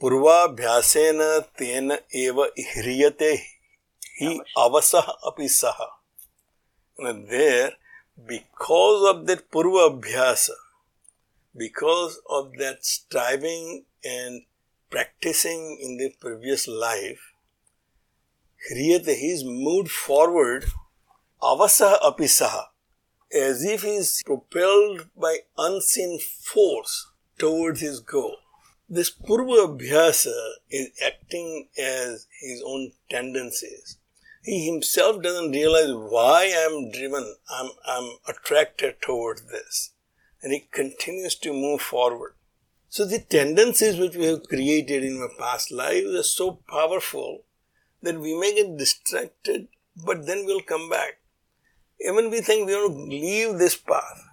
Purva 0.00 0.56
bhyasena 0.56 1.46
tena 1.58 1.98
eva 2.12 2.48
ihriyate 2.58 3.40
hi 4.20 4.38
avasah 4.56 5.14
api 5.26 5.46
saha. 5.46 5.88
And 6.98 7.28
there, 7.28 7.72
because 8.26 9.14
of 9.14 9.26
that 9.26 9.50
purva 9.50 9.90
abhyasa, 9.90 10.50
because 11.56 12.20
of 12.28 12.52
that 12.58 12.84
striving 12.84 13.84
and 14.04 14.42
practicing 14.90 15.78
in 15.80 15.96
the 15.96 16.14
previous 16.20 16.68
life, 16.68 17.31
Hriyate, 18.70 19.16
he 19.16 19.30
is 19.30 19.42
moved 19.44 19.90
forward 19.90 20.66
avasah 21.42 22.00
apisaha, 22.00 22.66
as 23.34 23.64
if 23.64 23.82
he 23.82 23.96
is 23.96 24.22
propelled 24.24 25.08
by 25.16 25.38
unseen 25.58 26.20
force 26.20 27.10
towards 27.38 27.80
his 27.80 27.98
goal. 27.98 28.36
This 28.88 29.10
purva 29.10 29.66
abhyasa 29.66 30.32
is 30.70 30.90
acting 31.04 31.68
as 31.76 32.28
his 32.40 32.62
own 32.64 32.92
tendencies. 33.10 33.98
He 34.44 34.66
himself 34.66 35.22
doesn't 35.22 35.50
realize 35.52 35.92
why 35.92 36.52
I'm 36.56 36.90
driven, 36.92 37.34
I'm, 37.50 37.70
I'm 37.86 38.16
attracted 38.28 39.00
towards 39.00 39.42
this. 39.46 39.90
And 40.42 40.52
he 40.52 40.68
continues 40.70 41.34
to 41.36 41.52
move 41.52 41.80
forward. 41.80 42.34
So 42.88 43.04
the 43.04 43.20
tendencies 43.20 43.98
which 43.98 44.16
we 44.16 44.26
have 44.26 44.42
created 44.44 45.02
in 45.02 45.20
our 45.20 45.30
past 45.38 45.72
lives 45.72 46.14
are 46.14 46.22
so 46.22 46.60
powerful 46.68 47.44
that 48.02 48.20
we 48.20 48.38
may 48.38 48.54
get 48.54 48.76
distracted, 48.76 49.68
but 49.96 50.26
then 50.26 50.44
we'll 50.44 50.62
come 50.62 50.88
back. 50.90 51.18
Even 52.00 52.30
we 52.30 52.40
think 52.40 52.66
we 52.66 52.74
want 52.74 52.94
to 52.94 53.16
leave 53.16 53.58
this 53.58 53.76
path. 53.76 54.28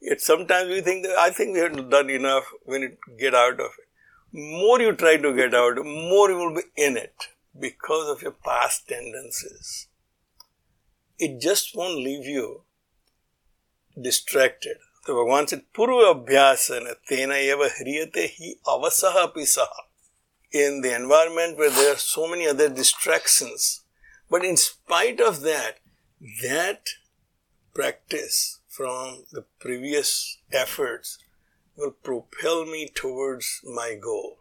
Yet 0.00 0.20
sometimes 0.20 0.70
we 0.70 0.80
think 0.80 1.04
that 1.04 1.18
I 1.18 1.30
think 1.30 1.54
we 1.54 1.60
have 1.60 1.90
done 1.90 2.10
enough 2.10 2.44
when 2.64 2.82
you 2.82 2.96
get 3.18 3.34
out 3.34 3.60
of 3.60 3.70
it. 3.78 3.88
More 4.32 4.80
you 4.80 4.92
try 4.92 5.16
to 5.16 5.34
get 5.34 5.54
out, 5.54 5.76
more 5.84 6.30
you 6.30 6.36
will 6.36 6.54
be 6.54 6.62
in 6.76 6.96
it 6.96 7.28
because 7.58 8.08
of 8.08 8.22
your 8.22 8.32
past 8.32 8.88
tendencies. 8.88 9.88
It 11.18 11.40
just 11.40 11.74
won't 11.74 11.96
leave 11.96 12.26
you 12.26 12.62
distracted. 14.00 14.76
So 15.04 15.14
Bhagavan 15.14 15.48
said, 15.48 15.62
Purva 15.74 16.14
abhyasana 16.14 16.94
tena 17.08 17.40
eva 17.40 17.68
hriyate 17.68 18.30
hi 18.36 18.54
avasaha 18.66 19.32
pisaha. 19.32 19.85
In 20.52 20.80
the 20.80 20.94
environment 20.94 21.58
where 21.58 21.70
there 21.70 21.94
are 21.94 21.98
so 21.98 22.26
many 22.28 22.46
other 22.46 22.68
distractions. 22.68 23.82
But 24.30 24.44
in 24.44 24.56
spite 24.56 25.20
of 25.20 25.42
that, 25.42 25.78
that 26.42 26.88
practice 27.74 28.60
from 28.68 29.24
the 29.32 29.44
previous 29.58 30.38
efforts 30.52 31.18
will 31.76 31.90
propel 31.90 32.64
me 32.64 32.90
towards 32.94 33.60
my 33.64 33.96
goal. 34.00 34.38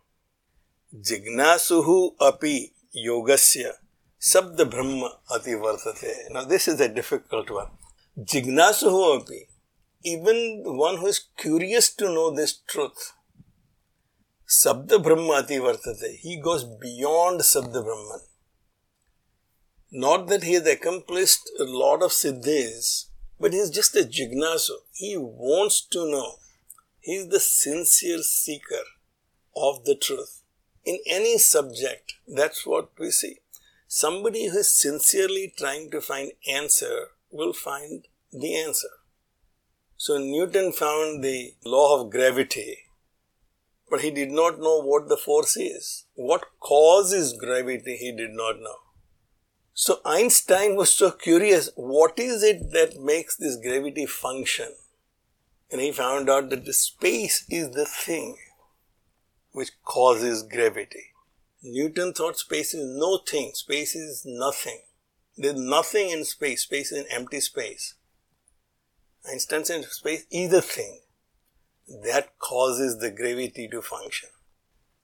Jignasuhu 0.95 2.15
api 2.21 2.71
yogasya 2.95 3.71
sabda 4.19 4.69
brahma 4.69 5.19
ati 5.33 5.51
vartate. 5.51 6.31
Now 6.31 6.45
this 6.45 6.67
is 6.67 6.79
a 6.79 6.87
difficult 6.87 7.49
one. 7.49 7.67
Jignasuhu 8.17 9.21
api, 9.21 9.47
even 10.03 10.61
one 10.63 10.97
who 10.97 11.07
is 11.07 11.19
curious 11.37 11.93
to 11.95 12.05
know 12.05 12.31
this 12.31 12.53
truth, 12.53 13.13
sabda 14.47 15.01
brahma 15.01 15.39
ati 15.39 15.57
vartate, 15.57 16.17
he 16.17 16.39
goes 16.39 16.63
beyond 16.63 17.41
sabda 17.41 17.83
brahman. 17.83 18.21
Not 19.91 20.27
that 20.27 20.43
he 20.43 20.53
has 20.53 20.67
accomplished 20.67 21.49
a 21.59 21.63
lot 21.63 22.03
of 22.03 22.11
siddhis, 22.11 23.05
but 23.39 23.53
he 23.53 23.59
is 23.59 23.69
just 23.69 23.95
a 23.95 23.99
jignasu. 23.99 24.77
He 24.91 25.15
wants 25.17 25.81
to 25.87 26.09
know. 26.09 26.35
He 26.99 27.13
is 27.13 27.29
the 27.29 27.39
sincere 27.39 28.23
seeker 28.23 28.83
of 29.55 29.85
the 29.85 29.95
truth. 29.95 30.41
In 30.83 30.99
any 31.07 31.37
subject, 31.37 32.15
that's 32.27 32.65
what 32.65 32.89
we 32.99 33.11
see. 33.11 33.37
Somebody 33.87 34.47
who 34.47 34.57
is 34.59 34.73
sincerely 34.73 35.53
trying 35.57 35.89
to 35.91 36.01
find 36.01 36.31
answer 36.47 37.07
will 37.31 37.53
find 37.53 38.07
the 38.31 38.55
answer. 38.55 38.89
So 39.97 40.17
Newton 40.17 40.71
found 40.73 41.23
the 41.23 41.53
law 41.63 42.01
of 42.01 42.11
gravity, 42.11 42.79
but 43.89 44.01
he 44.01 44.11
did 44.11 44.31
not 44.31 44.59
know 44.59 44.81
what 44.81 45.09
the 45.09 45.17
force 45.17 45.55
is. 45.57 46.05
What 46.15 46.45
causes 46.59 47.33
gravity, 47.33 47.97
he 47.97 48.11
did 48.11 48.31
not 48.31 48.59
know. 48.59 48.77
So 49.73 49.99
Einstein 50.05 50.75
was 50.75 50.91
so 50.91 51.11
curious 51.11 51.69
what 51.75 52.17
is 52.17 52.43
it 52.43 52.71
that 52.71 53.01
makes 53.01 53.35
this 53.35 53.57
gravity 53.57 54.05
function? 54.05 54.73
And 55.71 55.81
he 55.81 55.91
found 55.91 56.29
out 56.29 56.49
that 56.49 56.65
the 56.65 56.73
space 56.73 57.45
is 57.49 57.71
the 57.71 57.85
thing 57.85 58.37
which 59.51 59.71
causes 59.83 60.43
gravity. 60.43 61.11
Newton 61.61 62.13
thought 62.13 62.37
space 62.37 62.73
is 62.73 62.97
no 62.97 63.17
thing, 63.17 63.51
space 63.53 63.95
is 63.95 64.23
nothing. 64.25 64.81
There's 65.35 65.59
nothing 65.59 66.09
in 66.09 66.23
space, 66.23 66.61
space 66.61 66.91
is 66.91 66.99
an 66.99 67.07
empty 67.09 67.41
space. 67.41 67.95
Einstein 69.29 69.65
said 69.65 69.83
space 69.85 70.25
is 70.31 70.53
a 70.53 70.61
thing 70.61 70.99
that 71.87 72.37
causes 72.39 72.99
the 72.99 73.11
gravity 73.11 73.67
to 73.69 73.81
function. 73.81 74.29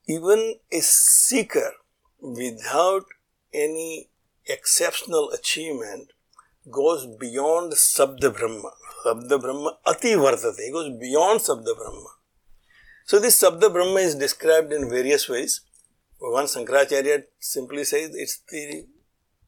Even 0.08 0.56
a 0.72 0.80
seeker 0.82 1.74
without 2.20 3.06
any 3.54 4.10
exceptional 4.46 5.30
achievement 5.32 6.12
goes 6.70 7.08
beyond 7.20 7.74
Sabda 7.74 8.36
Brahma. 8.36 8.72
Sabda 9.06 9.42
Brahma 9.42 9.78
ati 9.86 10.14
vartate. 10.14 10.66
He 10.66 10.72
goes 10.72 10.90
beyond 11.00 11.42
Sabda 11.42 11.76
Brahma. 11.76 12.10
So 13.06 13.20
this 13.20 13.42
Sabda 13.42 13.72
Brahma 13.72 14.00
is 14.00 14.16
described 14.16 14.72
in 14.72 14.90
various 14.90 15.28
ways. 15.28 15.62
One 16.20 16.46
Sankaracharya 16.46 17.24
simply 17.40 17.84
says 17.84 18.12
it's 18.14 18.42
the 18.50 18.86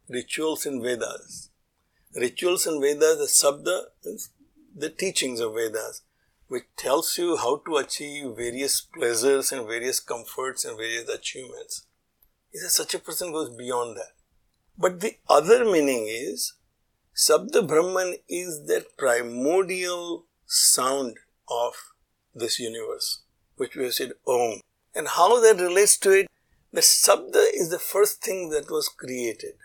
rituals 0.09 0.65
in 0.65 0.81
Vedas. 0.81 1.49
Rituals 2.15 2.65
in 2.67 2.81
Vedas, 2.81 3.17
the 3.17 3.25
Sabda, 3.25 3.83
the 4.75 4.89
teachings 4.89 5.39
of 5.39 5.53
Vedas, 5.53 6.01
which 6.53 6.65
tells 6.77 7.17
you 7.17 7.35
how 7.35 7.59
to 7.65 7.77
achieve 7.77 8.35
various 8.37 8.79
pleasures 8.79 9.51
and 9.51 9.65
various 9.65 9.99
comforts 9.99 10.63
and 10.63 10.77
various 10.77 11.09
achievements. 11.09 11.87
He 12.51 12.59
says 12.59 12.73
such 12.73 12.93
a 12.93 12.99
person 12.99 13.31
goes 13.31 13.49
beyond 13.49 13.97
that. 13.97 14.11
But 14.77 14.99
the 14.99 15.15
other 15.27 15.65
meaning 15.65 16.05
is 16.07 16.53
Sabda 17.15 17.67
Brahman 17.67 18.17
is 18.29 18.67
that 18.67 18.95
primordial 18.97 20.27
sound 20.45 21.17
of 21.49 21.73
this 22.35 22.59
universe, 22.59 23.23
which 23.55 23.75
we 23.75 23.85
have 23.85 23.95
said 23.95 24.11
Om. 24.27 24.61
And 24.93 25.07
how 25.07 25.41
that 25.41 25.59
relates 25.59 25.97
to 26.01 26.11
it, 26.11 26.27
the 26.71 26.81
Sabda 26.81 27.47
is 27.51 27.71
the 27.71 27.79
first 27.79 28.21
thing 28.21 28.49
that 28.49 28.69
was 28.69 28.89
created. 28.89 29.55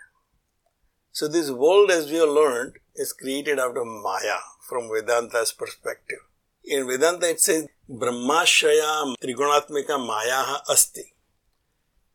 So 1.13 1.29
this 1.29 1.51
world, 1.51 1.91
as 1.91 2.11
we 2.11 2.17
have 2.17 2.31
learned, 2.31 2.77
is 2.97 3.13
created 3.13 3.59
out 3.59 3.77
of 3.77 3.87
Maya 3.87 4.39
from 4.67 4.89
Vedanta's 4.89 5.53
perspective. 5.53 6.21
In 6.65 6.87
Vedanta 6.87 7.31
it 7.31 7.41
says, 7.41 7.67
Brahmashraya 7.89 9.15
Trigunatmika 9.23 9.99
Maya 10.05 10.59
Asti. 10.69 11.15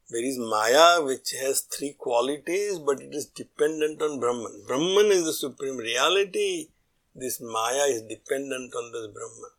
There 0.09 0.23
is 0.23 0.37
Maya 0.37 1.01
which 1.01 1.31
has 1.41 1.61
three 1.61 1.95
qualities, 1.97 2.77
but 2.77 3.01
it 3.01 3.15
is 3.15 3.25
dependent 3.25 4.01
on 4.01 4.19
Brahman. 4.19 4.63
Brahman 4.67 5.07
is 5.07 5.25
the 5.25 5.33
supreme 5.33 5.77
reality. 5.77 6.67
This 7.15 7.41
Maya 7.41 7.85
is 7.87 8.03
dependent 8.03 8.75
on 8.75 8.91
this 8.91 9.07
Brahman. 9.07 9.51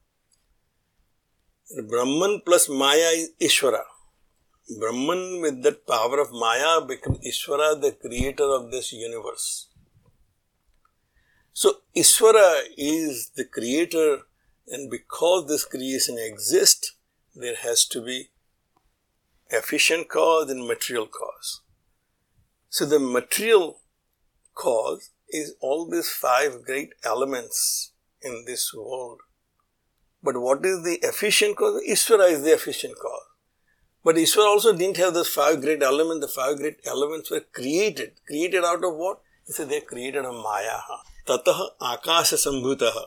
And 1.70 1.88
Brahman 1.88 2.42
plus 2.44 2.68
Maya 2.68 3.10
is 3.16 3.32
Ishvara. 3.40 3.82
Brahman 4.78 5.40
with 5.40 5.62
that 5.62 5.86
power 5.86 6.20
of 6.20 6.30
Maya 6.32 6.80
becomes 6.86 7.18
Ishvara, 7.26 7.80
the 7.80 7.92
creator 7.92 8.44
of 8.44 8.70
this 8.70 8.92
universe. 8.92 9.68
So 11.52 11.78
Ishvara 11.96 12.62
is 12.76 13.30
the 13.34 13.44
creator 13.44 14.18
and 14.68 14.90
because 14.90 15.46
this 15.48 15.64
creation 15.64 16.16
exists, 16.18 16.96
there 17.34 17.56
has 17.56 17.84
to 17.86 18.02
be 18.02 18.30
efficient 19.50 20.08
cause 20.08 20.50
and 20.50 20.66
material 20.66 21.06
cause. 21.06 21.60
So 22.68 22.84
the 22.84 22.98
material 22.98 23.80
cause 24.54 25.10
is 25.28 25.54
all 25.60 25.88
these 25.88 26.10
five 26.10 26.64
great 26.64 26.94
elements 27.04 27.92
in 28.22 28.44
this 28.46 28.72
world. 28.74 29.20
But 30.22 30.40
what 30.40 30.64
is 30.64 30.82
the 30.84 30.98
efficient 31.02 31.56
cause? 31.56 31.82
Ishvara 31.88 32.30
is 32.32 32.42
the 32.42 32.54
efficient 32.54 32.94
cause. 33.00 33.26
But 34.02 34.16
Ishvara 34.16 34.46
also 34.46 34.76
didn't 34.76 34.96
have 34.98 35.14
those 35.14 35.28
five 35.28 35.60
great 35.60 35.82
elements. 35.82 36.26
The 36.26 36.32
five 36.32 36.56
great 36.56 36.78
elements 36.86 37.30
were 37.30 37.40
created. 37.40 38.12
Created 38.26 38.64
out 38.64 38.84
of 38.84 38.94
what? 38.96 39.20
He 39.46 39.52
said 39.52 39.68
they 39.68 39.80
created 39.80 40.24
a 40.24 40.32
Maya. 40.32 40.78
Tatah 41.26 41.70
Akasha 41.80 42.36
Sambhutaha. 42.36 43.04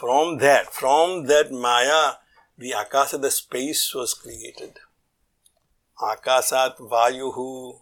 From 0.00 0.38
that, 0.38 0.72
from 0.72 1.26
that 1.26 1.52
Maya, 1.52 2.12
the 2.56 2.72
Akasa, 2.72 3.18
the 3.18 3.30
space 3.30 3.94
was 3.94 4.14
created. 4.14 4.78
Akasat 6.00 6.78
Vayuhu, 6.78 7.80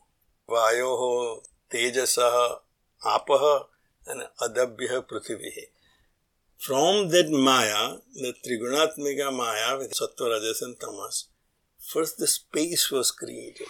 Vayoho, 0.48 1.44
Tejasaha, 1.70 2.56
Apaha, 3.04 3.66
and 4.08 4.22
Adabhya 4.42 5.06
Prithivihi. 5.06 5.66
From 6.56 7.10
that 7.10 7.30
Maya, 7.30 7.98
the 8.12 8.34
Trigunatmika 8.44 9.32
Maya 9.32 9.78
with 9.78 9.92
Sattva, 9.92 10.32
Rajas 10.32 10.60
and 10.60 10.80
Tamas, 10.80 11.28
first 11.78 12.18
the 12.18 12.26
space 12.26 12.90
was 12.90 13.12
created. 13.12 13.68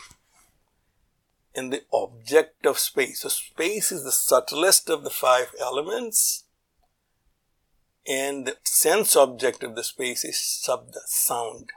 And 1.55 1.71
the 1.71 1.83
object 1.93 2.65
of 2.65 2.79
space. 2.79 3.21
So 3.21 3.29
space 3.29 3.93
is 3.93 4.05
the 4.05 4.11
subtlest 4.11 4.89
of 4.89 5.05
the 5.05 5.11
five 5.11 5.55
elements 5.61 6.45
and 8.09 8.47
the 8.47 8.57
sense 8.65 9.15
object 9.15 9.63
of 9.63 9.77
the 9.77 9.85
space 9.85 10.25
is 10.25 10.37
sabda, 10.37 11.01
sound 11.07 11.71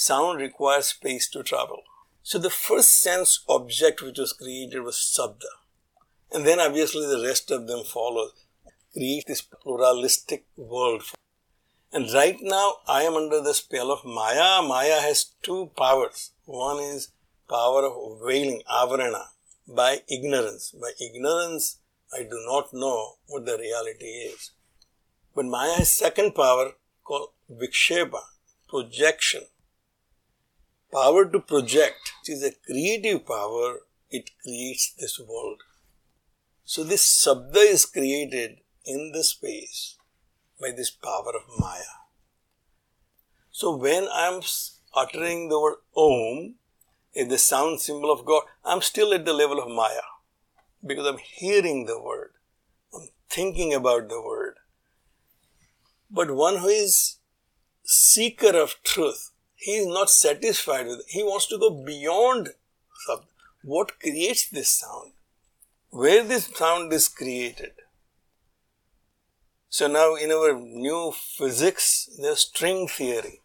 sound 0.00 0.40
requires 0.40 0.86
space 0.86 1.28
to 1.28 1.42
travel. 1.42 1.82
So 2.22 2.38
the 2.38 2.50
first 2.50 3.02
sense 3.02 3.44
object 3.48 4.00
which 4.00 4.18
was 4.18 4.32
created 4.32 4.80
was 4.80 4.96
Sabda. 4.96 5.52
And 6.32 6.46
then 6.46 6.58
obviously 6.58 7.06
the 7.06 7.22
rest 7.22 7.50
of 7.50 7.66
them 7.66 7.84
follow. 7.84 8.30
Create 8.94 9.24
this 9.26 9.42
pluralistic 9.42 10.46
world. 10.56 11.02
And 11.92 12.12
right 12.14 12.38
now 12.40 12.76
I 12.86 13.02
am 13.02 13.14
under 13.14 13.42
the 13.42 13.52
spell 13.52 13.90
of 13.90 14.04
Maya. 14.04 14.62
Maya 14.62 15.00
has 15.00 15.32
two 15.42 15.70
powers. 15.76 16.30
One 16.46 16.80
is 16.82 17.12
power 17.48 17.84
of 17.84 18.20
veiling, 18.24 18.62
avarana, 18.70 19.24
by 19.68 20.02
ignorance. 20.08 20.70
By 20.80 20.92
ignorance, 21.00 21.78
I 22.12 22.22
do 22.22 22.42
not 22.46 22.72
know 22.72 23.16
what 23.26 23.44
the 23.44 23.58
reality 23.58 24.06
is. 24.06 24.52
But 25.34 25.46
Maya 25.46 25.74
has 25.74 25.92
second 25.92 26.34
power 26.34 26.72
called 27.04 27.30
vikshepa, 27.50 28.20
projection 28.68 29.42
power 30.92 31.24
to 31.24 31.40
project, 31.40 32.12
which 32.20 32.36
is 32.36 32.42
a 32.42 32.52
creative 32.66 33.26
power, 33.26 33.80
it 34.10 34.30
creates 34.42 34.92
this 34.92 35.18
world. 35.18 35.60
So 36.64 36.84
this 36.84 37.04
sabda 37.04 37.72
is 37.72 37.86
created 37.86 38.58
in 38.84 39.12
the 39.12 39.24
space 39.24 39.96
by 40.60 40.70
this 40.76 40.90
power 40.90 41.32
of 41.36 41.58
Maya. 41.58 41.96
So 43.50 43.76
when 43.76 44.08
I'm 44.12 44.42
uttering 44.94 45.48
the 45.48 45.60
word 45.60 45.76
Om, 45.96 46.54
is 47.12 47.28
the 47.28 47.38
sound 47.38 47.80
symbol 47.80 48.12
of 48.12 48.24
God, 48.24 48.42
I'm 48.64 48.82
still 48.82 49.12
at 49.12 49.24
the 49.24 49.32
level 49.32 49.60
of 49.60 49.68
Maya 49.68 50.06
because 50.84 51.06
I'm 51.06 51.18
hearing 51.18 51.86
the 51.86 52.00
word. 52.00 52.32
I'm 52.94 53.08
thinking 53.28 53.74
about 53.74 54.08
the 54.08 54.22
word. 54.22 54.49
But 56.10 56.34
one 56.34 56.58
who 56.58 56.68
is 56.68 57.16
seeker 57.84 58.56
of 58.56 58.74
truth, 58.82 59.30
he 59.54 59.72
is 59.72 59.86
not 59.86 60.10
satisfied 60.10 60.86
with 60.86 61.00
it. 61.00 61.06
He 61.08 61.22
wants 61.22 61.46
to 61.48 61.58
go 61.58 61.70
beyond 61.70 62.50
What 63.62 64.00
creates 64.00 64.48
this 64.48 64.70
sound? 64.70 65.12
Where 65.90 66.24
this 66.24 66.46
sound 66.46 66.92
is 66.92 67.08
created? 67.08 67.72
So 69.68 69.86
now 69.86 70.14
in 70.14 70.32
our 70.32 70.58
new 70.58 71.12
physics, 71.12 72.08
there's 72.20 72.40
string 72.40 72.88
theory. 72.88 73.40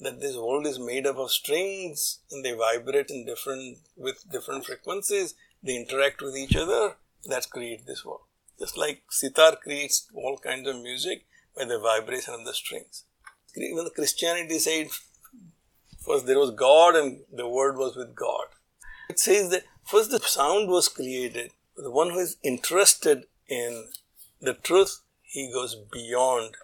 That 0.00 0.20
this 0.20 0.36
world 0.36 0.66
is 0.66 0.78
made 0.78 1.06
up 1.06 1.16
of 1.16 1.30
strings 1.30 2.20
and 2.30 2.44
they 2.44 2.52
vibrate 2.52 3.10
in 3.10 3.26
different, 3.26 3.78
with 3.96 4.24
different 4.30 4.64
frequencies. 4.64 5.34
They 5.62 5.76
interact 5.76 6.22
with 6.22 6.36
each 6.36 6.56
other. 6.56 6.96
That 7.26 7.50
creates 7.50 7.84
this 7.84 8.04
world. 8.04 8.22
Just 8.58 8.76
like 8.78 9.02
sitar 9.10 9.56
creates 9.56 10.08
all 10.14 10.38
kinds 10.38 10.66
of 10.66 10.82
music 10.82 11.26
by 11.55 11.65
the 11.65 11.79
vibration 11.79 12.33
of 12.33 12.45
the 12.45 12.53
strings 12.53 13.03
even 13.63 13.83
the 13.83 13.89
Christianity 13.91 14.59
said 14.59 14.87
first 16.05 16.25
there 16.25 16.39
was 16.39 16.51
God 16.51 16.95
and 16.95 17.21
the 17.33 17.47
Word 17.47 17.77
was 17.77 17.95
with 17.95 18.15
God. 18.15 18.47
It 19.09 19.19
says 19.19 19.49
that 19.49 19.63
first 19.85 20.11
the 20.11 20.19
sound 20.19 20.69
was 20.69 20.87
created. 20.87 21.51
The 21.75 21.91
one 21.91 22.11
who 22.11 22.19
is 22.19 22.37
interested 22.43 23.25
in 23.47 23.89
the 24.41 24.53
truth, 24.53 25.01
he 25.21 25.51
goes 25.51 25.75
beyond 25.91 26.55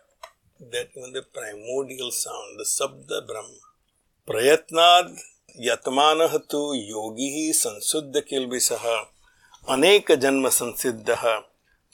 that 0.60 0.90
even 0.96 1.14
the 1.14 1.24
primordial 1.24 2.12
sound, 2.12 2.60
the 2.60 2.66
Sabda 2.66 3.28
Brahma. 3.28 3.60
प्रयत्नाद 4.28 5.16
यतमान 5.62 6.26
तो 6.52 6.60
योगी 6.74 7.28
ही 7.34 7.52
संशुद्ध 7.54 8.22
किलबिश 8.30 8.72
अनेक 8.72 10.12
जन्म 10.24 10.48
संसिद्ध 10.50 11.18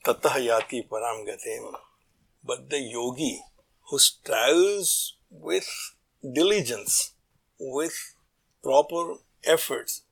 ततः 0.08 0.38
याति 0.38 0.82
पराम 0.91 1.23
गते 1.30 1.58
but 2.46 2.70
the 2.70 2.80
yogi 2.80 3.42
who 3.88 3.98
strives 3.98 5.16
with 5.30 5.68
diligence, 6.33 7.12
with 7.59 8.14
proper 8.62 9.14
efforts, 9.44 10.02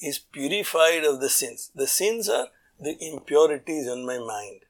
is 0.00 0.18
purified 0.18 1.04
of 1.04 1.20
the 1.20 1.28
sins. 1.28 1.70
The 1.74 1.86
sins 1.86 2.28
are 2.28 2.48
the 2.78 2.96
impurities 3.00 3.88
on 3.88 4.06
my 4.06 4.18
mind. 4.18 4.60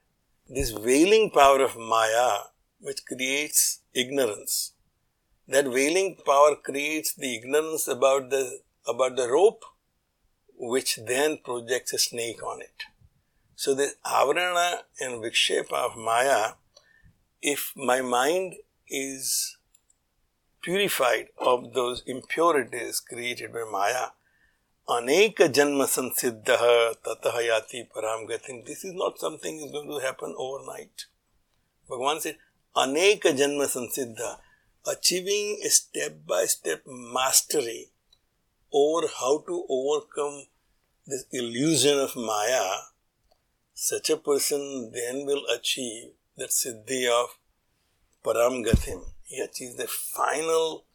This 0.47 0.71
veiling 0.71 1.31
power 1.31 1.61
of 1.61 1.77
Maya, 1.77 2.39
which 2.79 3.05
creates 3.05 3.81
ignorance, 3.93 4.73
that 5.47 5.65
veiling 5.65 6.17
power 6.25 6.55
creates 6.55 7.13
the 7.13 7.35
ignorance 7.35 7.87
about 7.87 8.29
the 8.29 8.59
about 8.87 9.15
the 9.15 9.27
rope, 9.29 9.63
which 10.57 10.99
then 11.05 11.37
projects 11.43 11.93
a 11.93 11.99
snake 11.99 12.41
on 12.43 12.61
it. 12.61 12.83
So 13.55 13.75
the 13.75 13.93
avarana 14.05 14.79
and 14.99 15.21
vikshepa 15.21 15.73
of 15.73 15.97
Maya 15.97 16.53
if 17.41 17.73
my 17.75 18.01
mind 18.01 18.55
is 18.87 19.57
purified 20.61 21.27
of 21.37 21.73
those 21.73 22.03
impurities 22.05 22.99
created 22.99 23.53
by 23.53 23.63
Maya, 23.71 24.07
aneka 24.87 25.47
janma 25.47 25.85
sansiddha 25.85 26.95
tatahayati 27.03 27.87
param 27.89 28.27
gatim. 28.27 28.65
This 28.65 28.83
is 28.83 28.93
not 28.93 29.19
something 29.19 29.57
is 29.57 29.71
going 29.71 29.87
to 29.87 30.05
happen 30.05 30.35
overnight. 30.37 31.05
Bhagavan 31.89 32.19
said, 32.19 32.37
aneka 32.75 33.31
janma 33.37 33.67
sansiddha, 33.67 34.37
achieving 34.85 35.59
a 35.63 35.69
step-by-step 35.69 36.83
mastery 36.87 37.87
over 38.73 39.07
how 39.19 39.43
to 39.47 39.65
overcome 39.69 40.45
this 41.07 41.25
illusion 41.31 41.97
of 41.99 42.15
Maya, 42.15 42.69
such 43.73 44.09
a 44.09 44.17
person 44.17 44.91
then 44.93 45.25
will 45.25 45.45
achieve 45.55 46.11
that 46.39 46.49
siddhi 46.49 47.07
of 47.07 47.37
param 48.25 48.65
gatim. 48.65 49.03
He 49.23 49.39
achieves 49.39 49.75
the 49.75 49.87
final 49.87 50.85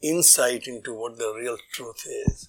insight 0.00 0.66
into 0.66 0.94
what 0.94 1.18
the 1.18 1.32
real 1.34 1.56
truth 1.72 2.06
is. 2.06 2.48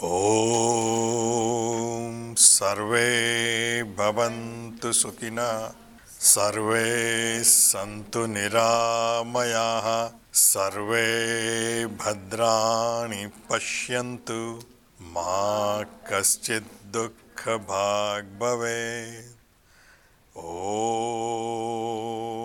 ॐ 0.00 2.34
सर्वे 2.38 3.82
भवन्तु 3.98 4.92
सुखिनः, 4.92 5.74
सर्वे 6.20 7.44
सन्तु 7.44 8.26
निरामयाः, 8.26 10.10
सर्वे 10.34 11.86
भद्राणि 11.86 13.30
पश्यन्तु, 13.50 14.62
मा 15.02 15.82
कश्चित् 15.82 16.92
दुःखभाग् 16.92 18.38
भवेत् 18.38 19.38
ॐ 20.38 22.37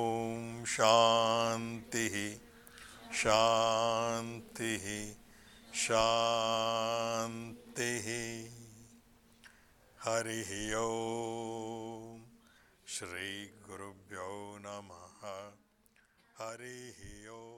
शांति 0.74 2.42
शांति 3.14 5.16
शांति। 5.76 8.02
हरि 10.02 10.74
ओ 10.74 12.18
श्री 12.88 13.46
गुरुभ्यो 13.46 14.58
नमः। 14.62 15.52
हरि 16.38 17.28
ओम। 17.28 17.53